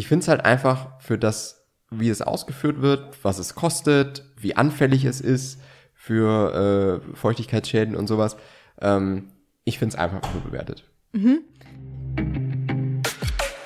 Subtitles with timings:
[0.00, 4.56] ich finde es halt einfach für das, wie es ausgeführt wird, was es kostet, wie
[4.56, 5.60] anfällig es ist
[5.92, 8.38] für äh, Feuchtigkeitsschäden und sowas.
[8.80, 9.28] Ähm,
[9.64, 10.84] ich finde es einfach überbewertet.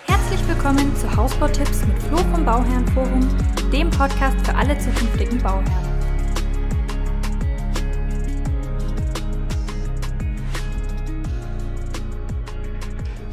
[0.06, 3.28] Herzlich willkommen zu Hausbautipps mit Flo vom Bauherrenforum,
[3.70, 5.94] dem Podcast für alle zukünftigen Bauherren.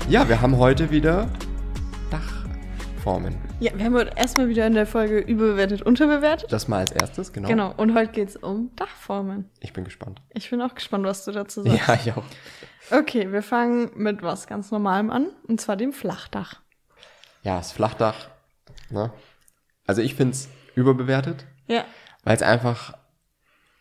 [0.07, 1.31] Ja, wir haben heute wieder
[3.01, 3.35] Dachformen.
[3.59, 6.51] Ja, wir haben heute erstmal wieder in der Folge überbewertet, unterbewertet.
[6.53, 7.47] Das mal als erstes, genau.
[7.47, 9.49] Genau, und heute geht's um Dachformen.
[9.59, 10.21] Ich bin gespannt.
[10.29, 11.87] Ich bin auch gespannt, was du dazu sagst.
[11.87, 12.23] Ja, ich auch.
[12.91, 16.61] Okay, wir fangen mit was ganz Normalem an, und zwar dem Flachdach.
[17.41, 18.29] Ja, das Flachdach.
[18.91, 19.11] Ne?
[19.87, 21.85] Also ich finde es überbewertet, Ja,
[22.23, 22.93] weil es einfach,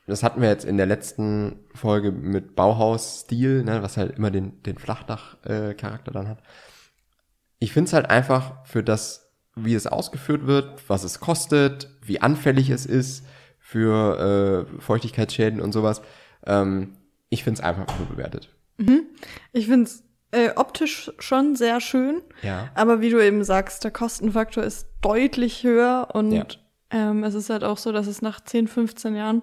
[0.07, 4.63] das hatten wir jetzt in der letzten Folge mit Bauhausstil, ne, was halt immer den,
[4.63, 6.39] den Flachdach-Charakter dann hat.
[7.61, 12.21] Ich finde es halt einfach für das, wie es ausgeführt wird, was es kostet, wie
[12.21, 13.25] anfällig es ist
[13.59, 16.03] für äh, Feuchtigkeitsschäden und sowas.
[16.47, 16.97] Ähm,
[17.29, 18.49] ich finde es einfach überbewertet.
[19.53, 22.71] ich find's äh, optisch schon sehr schön, Ja.
[22.75, 26.47] aber wie du eben sagst, der Kostenfaktor ist deutlich höher und Ja.
[26.91, 29.43] ähm, es ist halt auch so, dass es nach 10, 15 Jahren,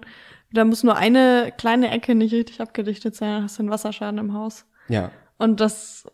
[0.52, 4.18] da muss nur eine kleine Ecke nicht richtig abgedichtet sein, dann hast du einen Wasserschaden
[4.18, 4.64] im Haus.
[4.88, 5.10] Ja.
[5.36, 6.06] Und das,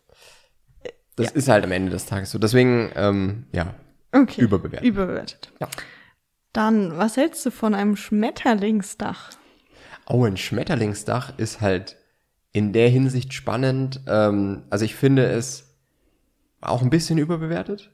[1.16, 2.38] Das ist halt am Ende des Tages so.
[2.38, 3.74] Deswegen, ähm, ja,
[4.12, 4.40] okay.
[4.40, 4.86] Überbewertet.
[4.86, 5.52] Überbewertet.
[5.60, 5.68] Ja.
[6.52, 9.30] Dann, was hältst du von einem Schmetterlingsdach?
[10.06, 11.96] Oh, ein Schmetterlingsdach ist halt
[12.52, 14.00] in der Hinsicht spannend.
[14.06, 15.74] Ähm, also ich finde es
[16.60, 17.90] auch ein bisschen überbewertet,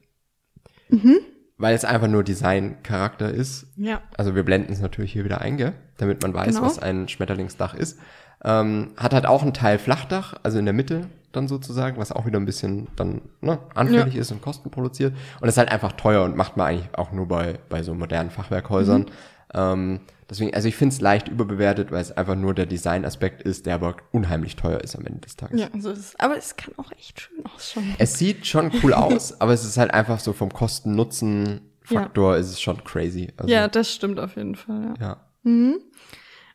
[1.57, 3.67] weil es einfach nur Designcharakter ist.
[3.75, 4.01] Ja.
[4.17, 5.73] Also wir blenden es natürlich hier wieder ein, gell?
[5.97, 6.61] damit man weiß, Genau.
[6.65, 7.99] was ein Schmetterlingsdach ist.
[8.43, 12.25] Ähm, hat halt auch einen Teil Flachdach, also in der Mitte dann sozusagen, was auch
[12.25, 15.15] wieder ein bisschen dann ne, anfällig ist und Kosten produziert.
[15.39, 18.29] Und ist halt einfach teuer und macht man eigentlich auch nur bei, bei so modernen
[18.29, 19.05] Fachwerkhäusern.
[19.53, 19.99] Ähm,
[20.29, 23.75] deswegen, also ich finde es leicht überbewertet, weil es einfach nur der Designaspekt ist, der
[23.75, 25.59] aber unheimlich teuer ist am Ende des Tages.
[25.59, 26.19] Ja, so ist es.
[26.19, 27.95] Aber es kann auch echt schön ausschauen.
[27.97, 32.61] Es sieht schon cool aus, aber es ist halt einfach so vom Kosten-Nutzen-Faktor ist es
[32.61, 33.33] schon crazy.
[33.37, 34.93] Also, ja, das stimmt auf jeden Fall.
[34.99, 35.17] Ja.
[35.43, 35.73] ja.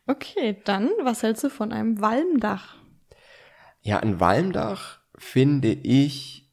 [0.07, 2.77] Okay, dann, was hältst du von einem Walmdach?
[3.87, 6.51] Ja, ein Walmdach finde ich,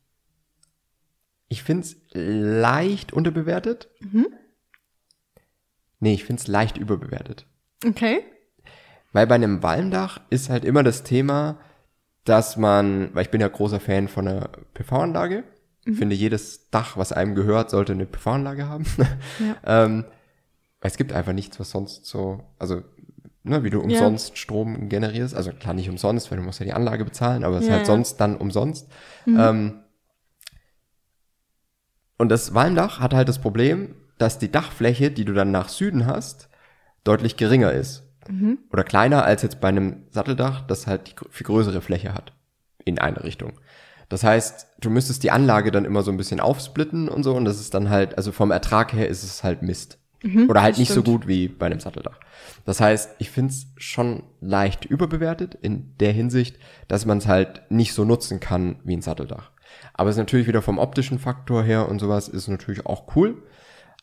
[1.49, 3.89] ich finde es leicht unterbewertet.
[5.99, 7.45] Nee, ich finde es leicht überbewertet.
[7.85, 8.23] Okay.
[9.13, 11.59] Weil bei einem Walmdach ist halt immer das Thema,
[12.23, 15.43] dass man, weil ich bin ja großer Fan von einer PV-Anlage,
[15.93, 18.87] finde jedes Dach, was einem gehört, sollte eine PV-Anlage haben.
[19.41, 19.57] Ja.
[19.85, 20.05] ähm,
[20.79, 22.85] es gibt einfach nichts, was sonst so, also
[23.45, 26.73] ne, wie du umsonst Strom generierst, also klar nicht umsonst, weil du musst ja die
[26.73, 27.93] Anlage bezahlen, aber es ist Ja, halt ja.
[27.95, 28.89] sonst dann umsonst.
[29.27, 29.81] Ähm,
[32.19, 36.07] und das Walmdach hat halt das Problem, dass die Dachfläche, die du dann nach Süden
[36.07, 36.49] hast,
[37.05, 38.05] deutlich geringer ist.
[38.73, 42.33] Oder kleiner als jetzt bei einem Satteldach, das halt die viel größere Fläche hat.
[42.85, 43.61] In eine Richtung.
[44.09, 47.45] Das heißt, du müsstest die Anlage dann immer so ein bisschen aufsplitten und so und
[47.45, 49.99] das ist dann halt, also vom Ertrag her ist es halt Mist.
[50.49, 51.07] Oder halt nicht so stimmt.
[51.07, 52.19] gut wie bei einem Satteldach.
[52.65, 56.59] Das heißt, ich find's schon leicht überbewertet in der Hinsicht,
[56.89, 59.51] dass man es halt nicht so nutzen kann wie ein Satteldach.
[59.93, 63.43] Aber es ist natürlich wieder vom optischen Faktor her und sowas ist natürlich auch cool.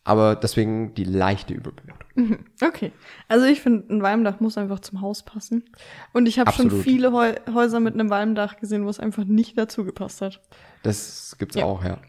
[0.04, 2.40] Aber deswegen die leichte Überbewertung.
[2.64, 2.92] Okay.
[3.28, 5.64] Also ich finde, ein Walmdach muss einfach zum Haus passen.
[6.12, 9.58] Und ich habe schon viele Häu Häuser mit einem Walmdach gesehen, wo es einfach nicht
[9.60, 10.42] dazu gepasst hat.
[10.82, 11.66] Das gibt's Ja.
[11.66, 12.00] auch, ja.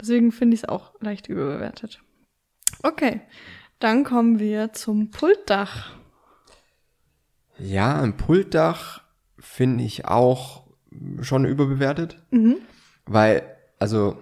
[0.00, 2.00] Deswegen finde ich es auch leicht überbewertet.
[2.82, 3.20] Okay.
[3.78, 5.90] Dann kommen wir zum Pultdach.
[7.58, 9.02] Ja, ein Pultdach
[9.38, 10.64] finde ich auch
[11.20, 12.22] schon überbewertet.
[13.04, 13.42] Weil,
[13.78, 14.18] also,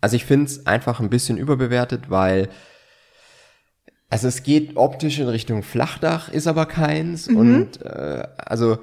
[0.00, 2.48] also ich finde es einfach ein bisschen überbewertet, weil,
[4.10, 7.28] also es geht optisch in Richtung Flachdach, ist aber keins.
[7.28, 8.78] Und äh, also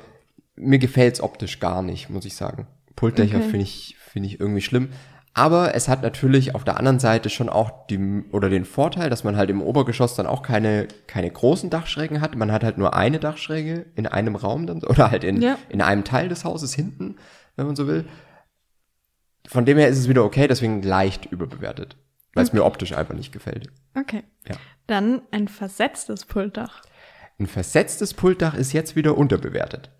[0.55, 2.67] mir gefällt's optisch gar nicht, muss ich sagen.
[2.95, 3.49] Pultdächer Okay.
[3.49, 4.89] finde ich, finde ich irgendwie schlimm.
[5.37, 9.25] Aber es hat natürlich auf der anderen Seite schon auch die, oder den Vorteil, dass
[9.25, 12.35] man halt im Obergeschoss dann auch keine, keine großen Dachschrägen hat.
[12.37, 15.57] Man hat halt nur eine Dachschräge in einem Raum dann, oder halt in, Ja.
[15.67, 17.17] in einem Teil des Hauses hinten,
[17.57, 18.05] wenn man so will.
[19.45, 21.97] Von dem her ist es wieder okay, deswegen leicht überbewertet.
[22.33, 23.67] Weil es mir optisch einfach nicht gefällt.
[23.97, 24.23] Okay.
[24.47, 24.55] Ja.
[24.87, 26.81] Dann ein versetztes Pultdach.
[27.39, 29.91] Ein versetztes Pultdach ist jetzt wieder unterbewertet.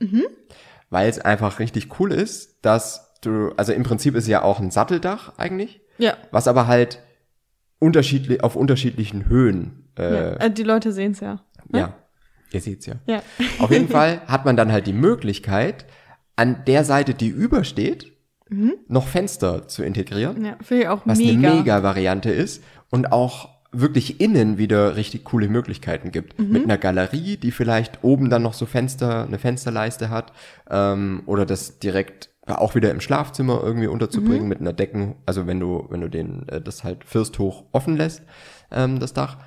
[0.90, 4.60] Weil es einfach richtig cool ist, dass du, also im Prinzip ist es ja auch
[4.60, 6.16] ein Satteldach eigentlich, Ja.
[6.32, 7.00] was aber halt
[7.80, 10.04] unterschiedlich, auf unterschiedlichen Höhen, ja.
[10.06, 11.42] äh, Äh, die Leute sehen es ja.
[11.70, 11.80] ne?
[11.80, 11.94] ja,
[12.52, 12.96] ihr seht's ja.
[13.06, 13.22] Ja.
[13.60, 15.86] Auf jeden Fall hat man dann halt die Möglichkeit,
[16.36, 18.12] an der Seite, die übersteht,
[18.88, 21.32] noch Fenster zu integrieren, Ja, finde ich auch was mega.
[21.50, 26.38] eine Mega-Variante ist und auch wirklich innen wieder richtig coole Möglichkeiten gibt.
[26.40, 26.52] Mhm.
[26.52, 30.32] Mit einer Galerie, die vielleicht oben dann noch so Fenster, eine Fensterleiste hat
[30.70, 33.94] ähm, oder das direkt auch wieder im Schlafzimmer irgendwie Mhm.
[33.94, 37.98] unterzubringen mit einer Decken, also wenn du, wenn du den, äh, das halt firsthoch offen
[37.98, 38.22] lässt,
[38.72, 39.38] ähm, das Dach.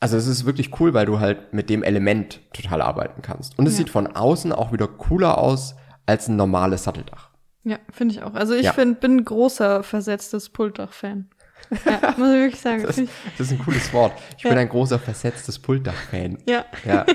[0.00, 3.58] Also es ist wirklich cool, weil du halt mit dem Element total arbeiten kannst.
[3.58, 3.78] Und es Ja.
[3.78, 5.76] sieht von außen auch wieder cooler aus
[6.06, 7.30] als ein normales Satteldach.
[7.64, 8.34] Ja, finde ich auch.
[8.34, 8.72] Also ich Ja.
[8.72, 11.28] find, bin ein großer versetztes Pultdach-Fan.
[11.86, 12.82] Ja, muss ich wirklich sagen.
[12.82, 13.06] Das, das
[13.38, 14.12] ist ein cooles Wort.
[14.36, 14.50] Ich Ja.
[14.50, 16.38] bin ein großer versetztes Pultdach-Fan.
[16.46, 17.06] ja, Ja.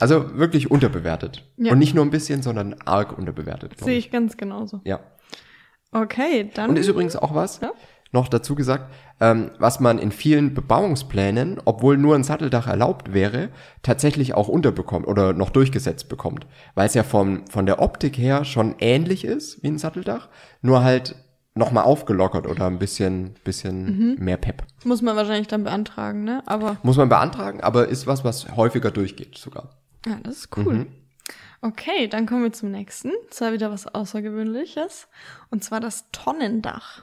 [0.00, 1.44] Also wirklich unterbewertet.
[1.56, 1.72] Ja.
[1.72, 3.78] Und nicht nur ein bisschen, sondern arg unterbewertet.
[3.80, 4.80] sehe ich ganz genauso.
[4.84, 5.00] Ja.
[5.92, 6.70] Okay, dann.
[6.70, 7.72] Und ist übrigens auch was, Ja.
[8.12, 13.48] noch dazu gesagt, ähm, was man in vielen Bebauungsplänen, obwohl nur ein Satteldach erlaubt wäre,
[13.82, 16.46] tatsächlich auch unterbekommt oder noch durchgesetzt bekommt.
[16.74, 20.28] Weil es ja vom, von der Optik her schon ähnlich ist wie ein Satteldach,
[20.60, 21.14] nur halt
[21.58, 23.84] nochmal aufgelockert oder ein bisschen, bisschen
[24.14, 24.24] Mhm.
[24.24, 24.62] mehr Pep.
[24.84, 26.42] muss man wahrscheinlich dann beantragen, ne?
[26.46, 29.70] Aber Muss man beantragen, aber ist was, was häufiger durchgeht sogar.
[30.06, 30.74] ja, das ist cool.
[30.74, 30.86] Mhm.
[31.60, 33.10] Okay, dann kommen wir zum nächsten.
[33.30, 35.08] Zwar wieder was Außergewöhnliches.
[35.50, 37.02] Und zwar das Tonnendach.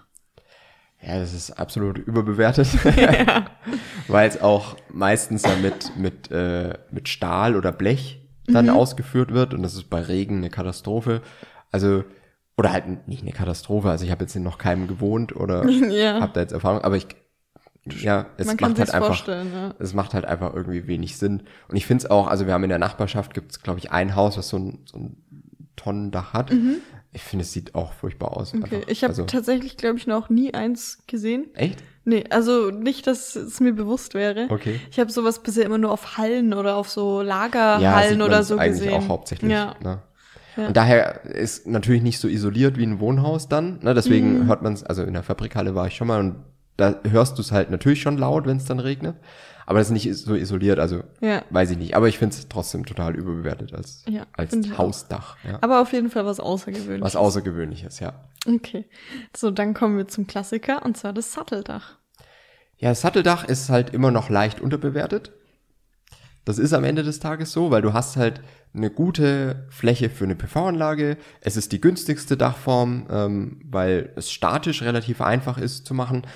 [1.01, 2.67] Ja, das ist absolut überbewertet.
[4.07, 9.53] Weil es auch meistens ja mit, mit, äh, mit Stahl oder Blech dann ausgeführt wird
[9.55, 11.21] und das ist bei Regen eine Katastrophe.
[11.71, 12.03] Also,
[12.57, 13.89] oder halt nicht eine Katastrophe.
[13.89, 16.21] Also ich habe jetzt in noch keinem gewohnt oder Ja.
[16.21, 17.07] habe da jetzt Erfahrung, aber ich
[17.87, 19.75] ja, es Man kann macht halt einfach vorstellen, ja.
[19.77, 21.43] es macht halt einfach irgendwie wenig Sinn.
[21.67, 24.15] Und ich finde es auch, also wir haben in der Nachbarschaft gibt's glaube ich ein
[24.15, 25.17] Haus, was so ein, so ein
[25.75, 26.51] Tonnendach hat.
[27.13, 28.53] Ich finde, es sieht auch furchtbar aus.
[28.53, 28.63] Mhm.
[28.63, 28.89] Okay, einfach.
[28.89, 31.53] ich habe also, tatsächlich, glaube ich, noch nie eins gesehen.
[31.53, 31.83] echt?
[32.05, 34.47] Nee, also nicht, dass es mir bewusst wäre.
[34.49, 34.79] Okay.
[34.91, 38.43] Ich habe sowas bisher immer nur auf Hallen oder auf so ja, Lagerhallen sieht oder
[38.43, 38.93] so eigentlich gesehen.
[38.93, 39.51] auch hauptsächlich.
[39.51, 39.75] Ja.
[39.83, 40.01] Ne?
[40.57, 40.67] Ja.
[40.67, 43.79] Und daher ist natürlich nicht so isoliert wie ein Wohnhaus dann.
[43.81, 43.93] Ne?
[43.93, 44.47] Deswegen Mhm.
[44.47, 46.35] hört man es, also in der Fabrikhalle war ich schon mal und
[46.77, 49.15] da hörst du es halt natürlich schon laut, wenn es dann regnet.
[49.67, 51.41] Aber das ist nicht so isoliert, also Ja.
[51.49, 51.95] weiß ich nicht.
[51.95, 54.55] Aber ich finde es trotzdem total überbewertet als, Ja, als.
[54.77, 55.37] Hausdach.
[55.43, 55.57] Ja.
[55.61, 57.01] Aber auf jeden Fall was Außergewöhnliches.
[57.01, 58.13] Was Außergewöhnliches, ja.
[58.47, 58.85] Okay.
[59.35, 61.97] So, dann kommen wir zum Klassiker und zwar das Satteldach.
[62.77, 65.31] Ja, das Satteldach ist halt immer noch leicht unterbewertet.
[66.45, 68.41] Das ist am Ende des Tages so, weil du hast halt
[68.73, 71.17] eine gute Fläche für eine PV-Anlage.
[71.41, 76.27] Es ist die günstigste Dachform, ähm, weil es statisch relativ einfach ist zu machen.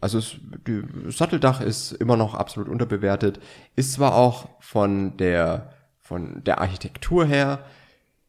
[0.00, 0.36] Also es,
[0.66, 3.40] die, das Satteldach ist immer noch absolut unterbewertet.
[3.76, 5.70] Ist zwar auch von der,
[6.00, 7.64] von der Architektur her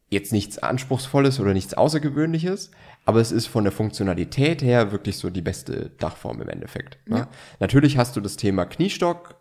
[0.09, 2.71] jetzt nichts Anspruchsvolles oder nichts Außergewöhnliches,
[3.05, 6.97] aber es ist von der Funktionalität her wirklich so die beste Dachform im Endeffekt.
[7.07, 7.27] Ne?
[7.59, 9.35] Natürlich hast du das Thema Kniestock,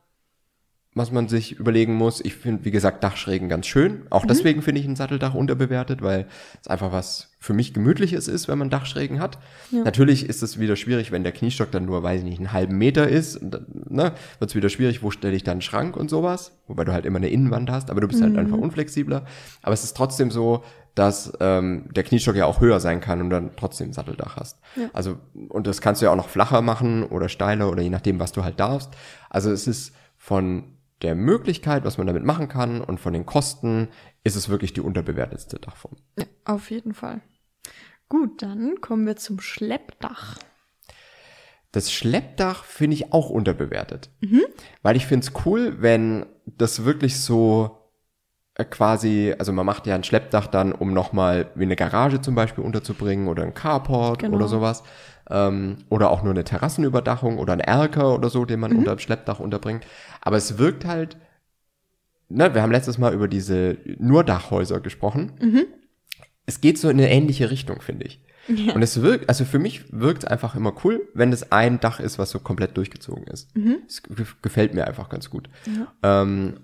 [0.98, 2.20] was man sich überlegen muss.
[2.20, 4.02] Ich finde, wie gesagt, Dachschrägen ganz schön.
[4.10, 6.26] Auch deswegen finde ich ein Satteldach unterbewertet, weil
[6.60, 9.38] es einfach was für mich Gemütliches ist, wenn man Dachschrägen hat.
[9.70, 12.76] Natürlich ist es wieder schwierig, wenn der Kniestock dann nur, weiß ich nicht, einen halben
[12.76, 13.36] Meter ist.
[13.36, 16.52] Und ne, wird es wieder schwierig, wo stelle ich dann einen Schrank und sowas.
[16.66, 19.24] Wobei du halt immer eine Innenwand hast, aber du bist halt einfach unflexibler.
[19.62, 20.64] Aber es ist trotzdem so,
[20.96, 24.58] dass ähm, der Kniestock ja auch höher sein kann und dann trotzdem Satteldach hast.
[24.92, 25.18] Also,
[25.48, 28.32] und das kannst du ja auch noch flacher machen oder steiler oder je nachdem, was
[28.32, 28.90] du halt darfst.
[29.30, 30.64] Also es ist von
[31.02, 33.88] der Möglichkeit, was man damit machen kann und von den Kosten,
[34.24, 35.96] ist es wirklich die unterbewertetste Dachform.
[36.18, 37.20] Ja, auf jeden Fall.
[38.08, 40.38] Gut, dann kommen wir zum Schleppdach.
[41.72, 44.10] Das Schleppdach finde ich auch unterbewertet.
[44.82, 47.77] Weil ich finde es cool, wenn das wirklich so
[48.64, 52.64] quasi, also man macht ja ein Schleppdach dann, um nochmal wie eine Garage zum Beispiel
[52.64, 54.36] unterzubringen oder ein Carport Genau.
[54.36, 54.82] oder sowas.
[55.30, 58.98] Ähm, oder auch nur eine Terrassenüberdachung oder ein Erker oder so, den man unter dem
[58.98, 59.86] Schleppdach unterbringt.
[60.22, 61.16] Aber es wirkt halt,
[62.28, 65.32] ne, wir haben letztes Mal über diese nur Dachhäuser gesprochen.
[66.46, 68.20] Es geht so in eine ähnliche Richtung, finde ich.
[68.74, 72.00] Und es wirkt, also für mich wirkt es einfach immer cool, wenn es ein Dach
[72.00, 73.50] ist, was so komplett durchgezogen ist.
[73.86, 75.50] Es ge- gefällt mir einfach ganz gut.
[76.02, 76.54] Ähm,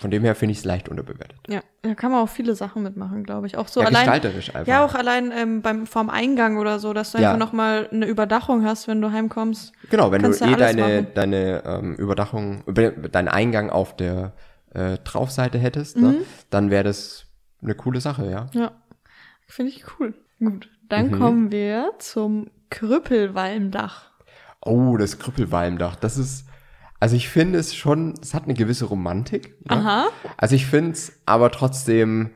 [0.00, 1.38] von dem her finde ich es leicht unterbewertet.
[1.48, 3.56] Ja, da kann man auch viele Sachen mitmachen, glaube ich.
[3.56, 4.04] Auch so Ja, allein.
[4.04, 4.66] gestalterisch einfach.
[4.68, 7.32] Ja, auch allein ähm, beim vorm Eingang oder so, dass du Ja.
[7.32, 9.72] einfach nochmal eine Überdachung hast, wenn du heimkommst.
[9.90, 11.06] Genau, wenn du eh deine, machen.
[11.14, 14.34] deine ähm, Überdachung, über- deinen Eingang auf der
[14.74, 16.22] äh, Traufseite hättest, ne, Mhm.
[16.50, 17.24] dann wäre das
[17.62, 18.46] eine coole Sache, ja.
[18.52, 18.70] Ja,
[19.46, 20.14] finde ich cool.
[20.38, 21.18] Gut, dann Mhm.
[21.18, 24.10] kommen wir zum Krüppelwalmdach.
[24.60, 26.46] Oh, das Krüppelwalmdach, das ist,
[27.00, 29.56] also ich finde es schon, es hat eine gewisse Romantik.
[29.68, 29.76] Ne?
[29.76, 30.08] Aha.
[30.36, 32.30] Also ich finde es aber trotzdem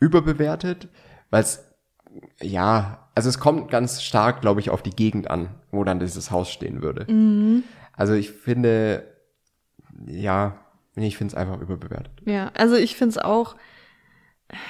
[0.00, 0.88] überbewertet,
[1.30, 1.64] weil es,
[2.40, 6.30] ja, also es kommt ganz stark, glaube ich, auf die Gegend an, wo dann dieses
[6.30, 7.06] Haus stehen würde.
[7.94, 9.06] Also ich finde,
[10.06, 10.58] ja,
[10.96, 12.12] ich finde es einfach überbewertet.
[12.24, 13.56] Ja, also ich finde es auch,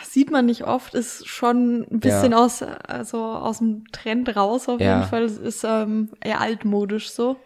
[0.05, 2.39] sieht man nicht oft, ist schon ein bisschen Ja.
[2.39, 4.97] aus, also aus dem Trend raus auf Ja.
[4.99, 5.23] jeden Fall.
[5.25, 7.37] Es ist ähm, eher altmodisch so,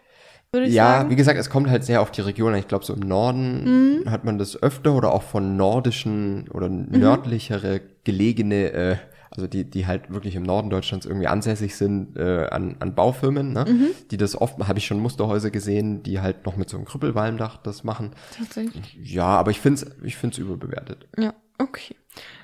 [0.57, 1.11] würde ich Ja, sagen.
[1.11, 2.59] wie gesagt, es kommt halt sehr auf die Region an.
[2.59, 4.11] Ich glaube, so im Norden Mhm.
[4.11, 8.97] hat man das öfter oder auch von nordischen oder nördlichere gelegene, äh,
[9.31, 13.53] also die, die halt wirklich im Norden Deutschlands irgendwie ansässig sind, äh, an, an Baufirmen,
[13.53, 13.65] ne?
[13.69, 13.87] Mhm.
[14.11, 17.59] die das oft, habe ich schon Musterhäuser gesehen, die halt noch mit so einem Krüppelwalmdach
[17.59, 18.13] das machen.
[18.37, 18.97] Tatsächlich.
[19.03, 21.07] Ja, aber ich finde es ich find's überbewertet.
[21.19, 21.97] Ja, okay.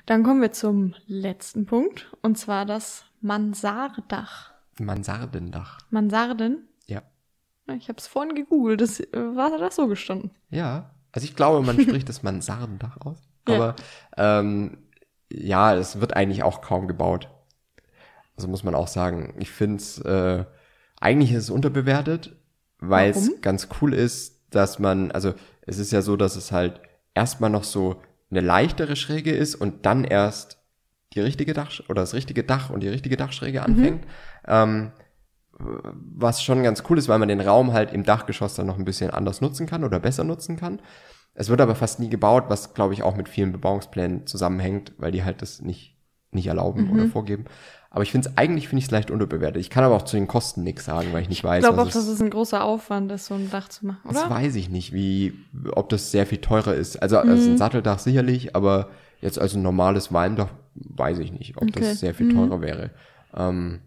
[0.05, 4.51] Dann kommen wir zum letzten Punkt und zwar das Mansardach.
[4.79, 5.77] Mansardendach.
[5.89, 6.67] Mansarden?
[7.67, 7.73] Ja.
[7.73, 10.31] Ja, Ich habe es vorhin gegoogelt, das äh, war da so gestanden.
[10.49, 10.91] Ja.
[11.11, 13.17] Also ich glaube, man spricht das Mansardendach aus.
[13.47, 13.55] Ja.
[13.55, 13.75] Aber
[14.17, 14.77] ähm,
[15.31, 17.29] ja, es wird eigentlich auch kaum gebaut.
[18.35, 20.45] Also muss man auch sagen, ich finde es, äh,
[20.99, 22.35] eigentlich ist es unterbewertet,
[22.79, 26.81] weil es ganz cool ist, dass man, also es ist ja so, dass es halt
[27.13, 28.01] erstmal noch so
[28.31, 30.57] eine leichtere Schräge ist und dann erst
[31.13, 34.05] die richtige Dach oder das richtige Dach und die richtige Dachschräge anfängt.
[34.47, 34.91] Ähm,
[35.63, 38.85] was schon ganz cool ist, weil man den Raum halt im Dachgeschoss dann noch ein
[38.85, 40.79] bisschen anders nutzen kann oder besser nutzen kann.
[41.35, 45.11] Es wird aber fast nie gebaut, was glaube ich auch mit vielen Bebauungsplänen zusammenhängt, weil
[45.11, 45.97] die halt das nicht,
[46.31, 47.45] nicht erlauben oder vorgeben.
[47.89, 49.59] Aber ich finde es, eigentlich finde ich es leicht unterbewertet.
[49.61, 51.81] Ich kann aber auch zu den Kosten nichts sagen, weil ich nicht weiß, Ich glaube
[51.81, 54.29] auch, dass es, ein großer Aufwand ist, so ein Dach zu machen, das oder?
[54.31, 55.33] weiß ich nicht, wie,
[55.73, 57.01] ob das sehr viel teurer ist.
[57.01, 57.53] Also als Mhm.
[57.53, 58.89] ein Satteldach sicherlich, aber
[59.21, 61.79] jetzt als ein normales Walmdach weiß ich nicht, ob Okay.
[61.79, 61.83] Mhm.
[61.83, 62.91] das sehr viel teurer wäre.
[63.35, 63.81] Ähm,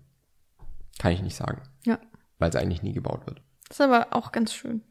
[0.99, 1.99] kann ich nicht sagen, Ja.
[2.38, 3.43] weil es eigentlich nie gebaut wird.
[3.69, 4.83] Das ist aber auch ganz schön.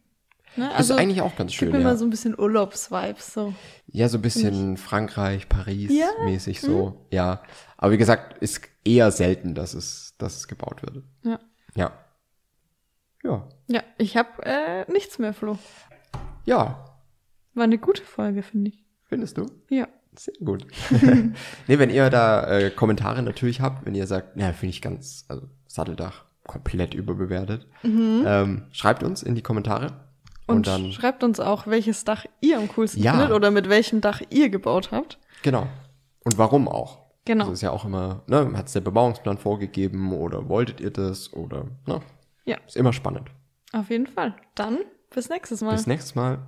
[0.58, 0.72] Ne?
[0.80, 1.90] ist eigentlich auch ganz schön, Gibt mir ja.
[1.92, 3.54] mal so ein bisschen Urlaubsvibes, so.
[3.88, 7.44] Ja, so ein bisschen Frankreich, Paris Ja, mäßig so, ja.
[7.76, 11.04] Aber wie gesagt, ist eher selten, dass es, dass es gebaut wird.
[11.24, 11.40] Ja.
[11.76, 11.92] Ja.
[13.24, 13.50] Ja.
[13.68, 15.58] Ja, ich habe äh, nichts mehr, Flo.
[16.46, 16.86] Ja,
[17.54, 18.86] War eine gute Folge, finde ich.
[19.04, 19.48] findest du?
[19.70, 19.88] Ja.
[20.18, 20.66] Sehr gut.
[21.68, 25.26] nee, wenn ihr da äh, Kommentare natürlich habt, wenn ihr sagt, na, finde ich ganz,
[25.28, 29.88] also Satteldach komplett überbewertet, ähm, schreibt uns in die Kommentare.
[30.48, 33.14] Und, Und, dann, schreibt uns auch, welches Dach ihr am coolsten Ja.
[33.14, 35.18] findet oder mit welchem Dach ihr gebaut habt.
[35.42, 35.68] genau.
[36.24, 37.00] Und warum auch?
[37.26, 37.46] Genau.
[37.46, 41.66] Das ist ja auch immer, ne, hat der Bebauungsplan vorgegeben oder wolltet ihr das oder,
[41.88, 42.02] ne?
[42.46, 42.58] Ja.
[42.68, 43.30] Ist immer spannend.
[43.74, 44.36] Auf jeden Fall.
[44.54, 44.78] Dann
[45.14, 45.72] bis nächstes Mal.
[45.72, 46.40] Bis nächstes Mal.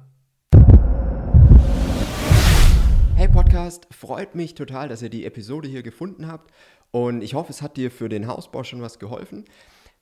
[3.38, 6.52] Podcast, freut mich total, dass ihr die Episode hier gefunden habt
[6.90, 9.46] und ich hoffe, es hat dir für den Hausbau schon was geholfen.